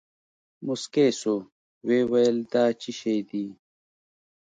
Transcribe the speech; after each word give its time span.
موسکى 0.65 1.07
سو 1.21 1.35
ويې 1.87 2.01
ويل 2.11 2.37
دا 2.53 2.63
چي 2.81 2.91
شې 2.99 3.15
دي. 3.29 3.45